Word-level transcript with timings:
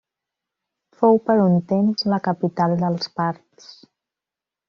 Fou 1.01 1.19
per 1.27 1.35
un 1.41 1.53
temps 1.73 2.07
la 2.13 2.19
capital 2.29 2.75
dels 2.85 3.13
Parts. 3.21 3.71